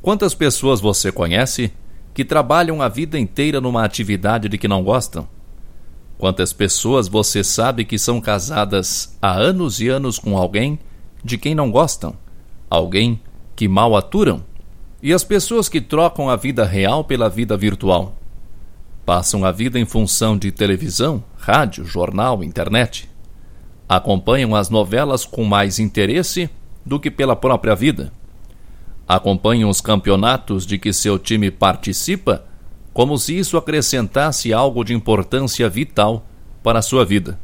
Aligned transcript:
Quantas 0.00 0.32
pessoas 0.32 0.80
você 0.80 1.10
conhece 1.10 1.72
que 2.14 2.24
trabalham 2.24 2.80
a 2.80 2.88
vida 2.88 3.18
inteira 3.18 3.60
numa 3.60 3.84
atividade 3.84 4.48
de 4.48 4.56
que 4.56 4.68
não 4.68 4.84
gostam? 4.84 5.28
Quantas 6.16 6.52
pessoas 6.52 7.08
você 7.08 7.42
sabe 7.42 7.84
que 7.84 7.98
são 7.98 8.20
casadas 8.20 9.16
há 9.20 9.32
anos 9.32 9.80
e 9.80 9.88
anos 9.88 10.20
com 10.20 10.36
alguém 10.38 10.78
de 11.24 11.36
quem 11.36 11.52
não 11.52 11.68
gostam? 11.68 12.14
Alguém 12.70 13.20
que 13.56 13.66
mal 13.66 13.96
aturam? 13.96 14.44
E 15.02 15.12
as 15.12 15.24
pessoas 15.24 15.68
que 15.68 15.80
trocam 15.80 16.30
a 16.30 16.36
vida 16.36 16.64
real 16.64 17.02
pela 17.02 17.28
vida 17.28 17.56
virtual? 17.56 18.14
Passam 19.04 19.44
a 19.44 19.50
vida 19.50 19.76
em 19.76 19.84
função 19.84 20.38
de 20.38 20.52
televisão, 20.52 21.24
rádio, 21.36 21.84
jornal, 21.84 22.44
internet. 22.44 23.10
Acompanham 23.88 24.54
as 24.54 24.70
novelas 24.70 25.24
com 25.24 25.42
mais 25.42 25.80
interesse 25.80 26.48
do 26.86 27.00
que 27.00 27.10
pela 27.10 27.34
própria 27.34 27.74
vida. 27.74 28.12
Acompanham 29.08 29.68
os 29.68 29.80
campeonatos 29.80 30.64
de 30.64 30.78
que 30.78 30.92
seu 30.92 31.18
time 31.18 31.50
participa 31.50 32.44
como 32.92 33.18
se 33.18 33.36
isso 33.36 33.56
acrescentasse 33.56 34.52
algo 34.52 34.84
de 34.84 34.94
importância 34.94 35.68
vital 35.68 36.24
para 36.62 36.78
a 36.78 36.82
sua 36.82 37.04
vida. 37.04 37.40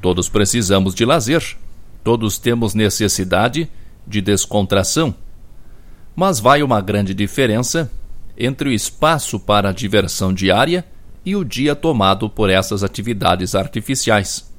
Todos 0.00 0.28
precisamos 0.28 0.94
de 0.94 1.04
lazer, 1.04 1.56
todos 2.04 2.38
temos 2.38 2.72
necessidade 2.72 3.68
de 4.06 4.20
descontração. 4.20 5.12
Mas 6.14 6.40
vai 6.40 6.62
uma 6.62 6.80
grande 6.80 7.14
diferença 7.14 7.90
entre 8.36 8.68
o 8.68 8.72
espaço 8.72 9.38
para 9.40 9.70
a 9.70 9.72
diversão 9.72 10.32
diária 10.32 10.84
e 11.24 11.36
o 11.36 11.44
dia 11.44 11.74
tomado 11.74 12.28
por 12.28 12.50
essas 12.50 12.82
atividades 12.82 13.54
artificiais. 13.54 14.50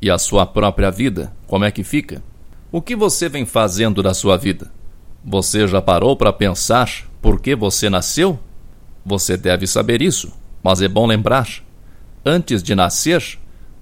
E 0.00 0.10
a 0.10 0.18
sua 0.18 0.46
própria 0.46 0.90
vida, 0.90 1.32
como 1.46 1.64
é 1.64 1.70
que 1.70 1.82
fica? 1.82 2.22
O 2.70 2.80
que 2.80 2.94
você 2.94 3.28
vem 3.28 3.46
fazendo 3.46 4.02
da 4.02 4.14
sua 4.14 4.36
vida? 4.36 4.70
Você 5.24 5.66
já 5.66 5.82
parou 5.82 6.16
para 6.16 6.32
pensar 6.32 7.08
por 7.20 7.40
que 7.40 7.56
você 7.56 7.90
nasceu? 7.90 8.38
Você 9.04 9.36
deve 9.36 9.66
saber 9.66 10.02
isso, 10.02 10.32
mas 10.62 10.80
é 10.80 10.86
bom 10.88 11.06
lembrar: 11.06 11.48
antes 12.24 12.62
de 12.62 12.74
nascer, 12.74 13.38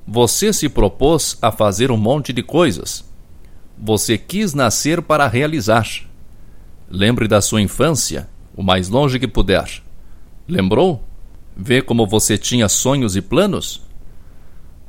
você 0.06 0.52
se 0.52 0.68
propôs 0.68 1.36
a 1.42 1.50
fazer 1.50 1.90
um 1.90 1.96
monte 1.96 2.32
de 2.32 2.42
coisas. 2.42 3.04
Você 3.76 4.16
quis 4.16 4.54
nascer 4.54 5.02
para 5.02 5.26
realizar. 5.26 5.86
Lembre 6.88 7.26
da 7.26 7.40
sua 7.40 7.60
infância, 7.60 8.28
o 8.54 8.62
mais 8.62 8.88
longe 8.88 9.18
que 9.18 9.26
puder. 9.26 9.82
Lembrou? 10.48 11.04
Vê 11.56 11.82
como 11.82 12.06
você 12.06 12.38
tinha 12.38 12.68
sonhos 12.68 13.16
e 13.16 13.22
planos? 13.22 13.82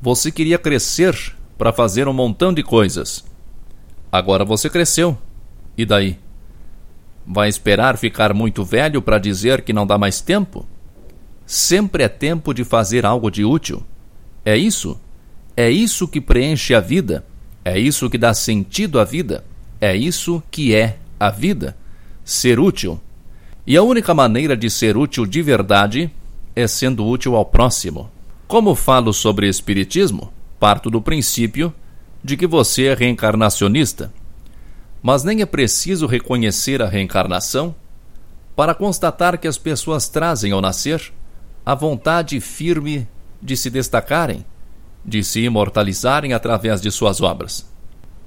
Você 0.02 0.32
queria 0.32 0.60
crescer 0.60 1.36
para 1.58 1.74
fazer 1.74 2.08
um 2.08 2.14
montão 2.14 2.54
de 2.54 2.62
coisas. 2.62 3.26
Agora 4.12 4.46
você 4.46 4.70
cresceu. 4.70 5.18
E 5.78 5.86
daí? 5.86 6.20
Vai 7.26 7.50
esperar 7.50 7.98
ficar 7.98 8.34
muito 8.34 8.64
velho 8.64 9.02
para 9.02 9.18
dizer 9.18 9.64
que 9.64 9.74
não 9.74 9.88
dá 9.88 9.98
mais 9.98 10.22
tempo? 10.22 10.66
Sempre 11.46 12.04
é 12.04 12.08
tempo 12.08 12.54
de 12.54 12.64
fazer 12.64 13.06
algo 13.06 13.32
de 13.32 13.44
útil. 13.44 13.84
É 14.46 14.56
isso? 14.56 15.00
É 15.56 15.70
isso 15.70 16.08
que 16.08 16.22
preenche 16.22 16.76
a 16.76 16.80
vida. 16.80 17.26
É 17.66 17.78
isso 17.80 18.10
que 18.10 18.18
dá 18.18 18.34
sentido 18.34 19.00
à 19.00 19.04
vida. 19.04 19.44
É 19.82 19.96
isso 19.96 20.44
que 20.52 20.76
é 20.76 21.00
a 21.20 21.30
vida. 21.30 21.76
Ser 22.28 22.60
útil. 22.60 23.00
E 23.66 23.78
a 23.78 23.82
única 23.82 24.14
maneira 24.14 24.56
de 24.56 24.70
ser 24.70 24.98
útil 24.98 25.26
de 25.26 25.42
verdade 25.42 26.12
é 26.56 26.68
sendo 26.68 27.06
útil 27.08 27.36
ao 27.36 27.46
próximo. 27.46 28.12
Como 28.48 28.76
falo 28.76 29.14
sobre 29.14 29.48
Espiritismo, 29.48 30.32
parto 30.60 30.90
do 30.90 31.02
princípio 31.02 31.74
de 32.24 32.36
que 32.38 32.46
você 32.46 32.88
é 32.88 32.94
reencarnacionista 32.94 34.12
mas 35.02 35.24
nem 35.24 35.42
é 35.42 35.46
preciso 35.46 36.06
reconhecer 36.06 36.82
a 36.82 36.88
reencarnação 36.88 37.74
para 38.56 38.74
constatar 38.74 39.38
que 39.38 39.48
as 39.48 39.58
pessoas 39.58 40.10
trazem 40.10 40.52
ao 40.52 40.60
nascer 40.60 41.14
a 41.66 41.76
vontade 41.76 42.40
firme 42.40 43.08
de 43.42 43.56
se 43.56 43.70
destacarem, 43.70 44.46
de 45.06 45.24
se 45.24 45.42
imortalizarem 45.42 46.34
através 46.34 46.82
de 46.82 46.92
suas 46.92 47.22
obras. 47.22 47.66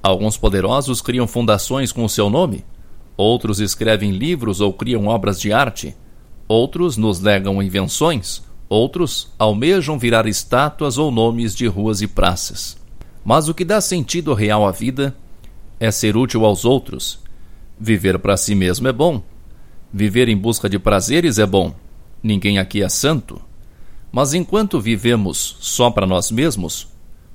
Alguns 0.01 0.37
poderosos 0.37 1.01
criam 1.01 1.27
fundações 1.27 1.91
com 1.91 2.03
o 2.03 2.09
seu 2.09 2.29
nome, 2.29 2.65
outros 3.21 3.59
escrevem 3.59 4.11
livros 4.11 4.61
ou 4.61 4.73
criam 4.73 5.07
obras 5.07 5.39
de 5.39 5.53
arte, 5.53 5.95
outros 6.47 6.97
nos 6.97 7.19
legam 7.19 7.61
invenções, 7.61 8.41
outros 8.67 9.31
almejam 9.37 9.99
virar 9.99 10.25
estátuas 10.27 10.97
ou 10.97 11.11
nomes 11.11 11.55
de 11.55 11.67
ruas 11.67 12.01
e 12.01 12.07
praças. 12.07 12.77
Mas 13.23 13.47
o 13.47 13.53
que 13.53 13.63
dá 13.63 13.79
sentido 13.79 14.33
real 14.33 14.67
à 14.67 14.71
vida 14.71 15.15
é 15.79 15.91
ser 15.91 16.17
útil 16.17 16.45
aos 16.45 16.65
outros. 16.65 17.19
Viver 17.79 18.17
para 18.19 18.37
si 18.37 18.55
mesmo 18.55 18.87
é 18.87 18.91
bom. 18.91 19.21
Viver 19.93 20.27
em 20.27 20.37
busca 20.37 20.67
de 20.67 20.79
prazeres 20.79 21.37
é 21.37 21.45
bom. 21.45 21.75
Ninguém 22.23 22.57
aqui 22.57 22.81
é 22.81 22.89
santo. 22.89 23.39
Mas 24.11 24.33
enquanto 24.33 24.81
vivemos 24.81 25.57
só 25.59 25.91
para 25.91 26.07
nós 26.07 26.31
mesmos, 26.31 26.87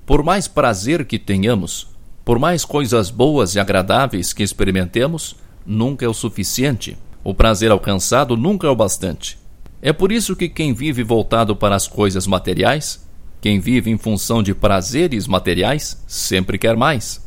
por 0.04 0.22
mais 0.22 0.48
prazer 0.48 1.04
que 1.04 1.18
tenhamos, 1.18 1.88
por 2.24 2.38
mais 2.38 2.64
coisas 2.64 3.08
boas 3.08 3.54
e 3.54 3.60
agradáveis 3.60 4.32
que 4.32 4.42
experimentemos, 4.42 5.36
nunca 5.66 6.04
é 6.04 6.08
o 6.08 6.14
suficiente. 6.14 6.96
O 7.24 7.34
prazer 7.34 7.70
alcançado 7.70 8.36
nunca 8.36 8.66
é 8.66 8.70
o 8.70 8.76
bastante. 8.76 9.38
É 9.82 9.92
por 9.92 10.12
isso 10.12 10.36
que 10.36 10.48
quem 10.48 10.72
vive 10.72 11.02
voltado 11.02 11.56
para 11.56 11.74
as 11.74 11.86
coisas 11.86 12.26
materiais, 12.26 13.04
quem 13.40 13.60
vive 13.60 13.90
em 13.90 13.98
função 13.98 14.42
de 14.42 14.54
prazeres 14.54 15.26
materiais, 15.26 16.02
sempre 16.06 16.58
quer 16.58 16.76
mais 16.76 17.26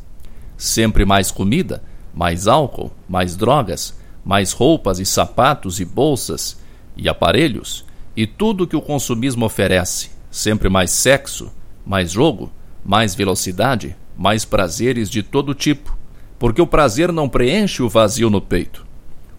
sempre 0.60 1.06
mais 1.06 1.30
comida, 1.30 1.82
mais 2.14 2.46
álcool, 2.46 2.92
mais 3.08 3.34
drogas, 3.34 3.98
mais 4.22 4.52
roupas 4.52 4.98
e 4.98 5.06
sapatos 5.06 5.80
e 5.80 5.86
bolsas 5.86 6.58
e 6.94 7.08
aparelhos 7.08 7.86
e 8.14 8.26
tudo 8.26 8.66
que 8.66 8.76
o 8.76 8.82
consumismo 8.82 9.46
oferece, 9.46 10.10
sempre 10.30 10.68
mais 10.68 10.90
sexo, 10.90 11.50
mais 11.86 12.12
jogo, 12.12 12.52
mais 12.84 13.14
velocidade, 13.14 13.96
mais 14.16 14.44
prazeres 14.44 15.08
de 15.08 15.22
todo 15.22 15.54
tipo, 15.54 15.96
porque 16.40 16.62
o 16.62 16.66
prazer 16.66 17.12
não 17.12 17.28
preenche 17.28 17.82
o 17.82 17.88
vazio 17.88 18.30
no 18.30 18.40
peito. 18.40 18.86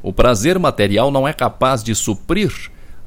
O 0.04 0.14
prazer 0.14 0.60
material 0.60 1.10
não 1.10 1.28
é 1.28 1.34
capaz 1.34 1.84
de 1.84 1.96
suprir 1.96 2.54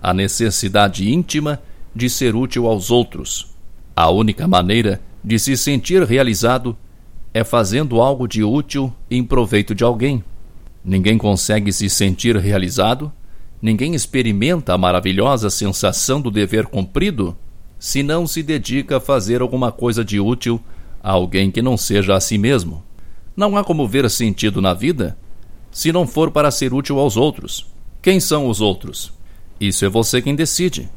a 0.03 0.13
necessidade 0.13 1.09
íntima 1.09 1.63
de 1.95 2.11
ser 2.11 2.35
útil 2.35 2.67
aos 2.67 2.91
outros. 2.91 3.55
A 3.95 4.11
única 4.11 4.49
maneira 4.49 5.01
de 5.23 5.39
se 5.39 5.57
sentir 5.57 6.03
realizado 6.03 6.77
é 7.33 7.45
fazendo 7.45 8.01
algo 8.01 8.27
de 8.27 8.43
útil 8.43 8.93
em 9.09 9.23
proveito 9.23 9.77
de 9.77 9.85
alguém. 9.85 10.25
Ninguém 10.85 11.17
consegue 11.17 11.73
se 11.73 11.89
sentir 11.89 12.37
realizado, 12.37 13.13
ninguém 13.63 13.95
experimenta 13.95 14.75
a 14.75 14.79
maravilhosa 14.79 15.49
sensação 15.49 16.21
do 16.21 16.33
dever 16.33 16.67
cumprido 16.67 17.37
se 17.79 18.03
não 18.03 18.27
se 18.27 18.43
dedica 18.43 18.97
a 18.97 19.01
fazer 19.01 19.41
alguma 19.41 19.71
coisa 19.71 20.05
de 20.05 20.19
útil 20.19 20.61
a 21.01 21.13
alguém 21.13 21.49
que 21.49 21.63
não 21.63 21.77
seja 21.77 22.17
a 22.17 22.21
si 22.21 22.37
mesmo. 22.37 22.83
Não 23.37 23.57
há 23.57 23.65
como 23.65 23.87
ver 23.89 24.09
sentido 24.09 24.61
na 24.61 24.73
vida 24.73 25.17
se 25.71 25.91
não 25.91 26.07
for 26.07 26.31
para 26.31 26.51
ser 26.51 26.73
útil 26.73 27.01
aos 27.01 27.17
outros. 27.17 27.67
Quem 28.01 28.21
são 28.21 28.49
os 28.49 28.61
outros? 28.61 29.13
Isso 29.61 29.85
é 29.85 29.89
você 29.89 30.23
quem 30.23 30.35
decide. 30.35 30.89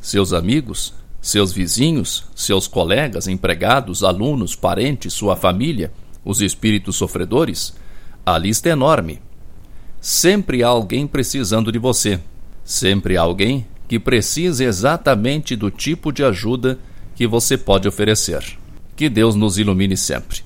Seus 0.00 0.32
amigos, 0.32 0.94
seus 1.20 1.52
vizinhos, 1.52 2.24
seus 2.34 2.66
colegas, 2.66 3.28
empregados, 3.28 4.02
alunos, 4.02 4.54
parentes, 4.54 5.12
sua 5.12 5.36
família, 5.36 5.92
os 6.24 6.40
espíritos 6.40 6.96
sofredores, 6.96 7.74
a 8.24 8.38
lista 8.38 8.68
é 8.68 8.72
enorme. 8.72 9.20
Sempre 10.00 10.62
há 10.62 10.68
alguém 10.68 11.06
precisando 11.06 11.70
de 11.70 11.78
você. 11.78 12.20
Sempre 12.64 13.16
há 13.16 13.22
alguém 13.22 13.66
que 13.86 13.98
precisa 13.98 14.64
exatamente 14.64 15.54
do 15.54 15.70
tipo 15.70 16.10
de 16.10 16.24
ajuda 16.24 16.78
que 17.14 17.26
você 17.26 17.58
pode 17.58 17.86
oferecer. 17.86 18.42
Que 18.94 19.08
Deus 19.08 19.34
nos 19.34 19.58
ilumine 19.58 19.96
sempre 19.96 20.45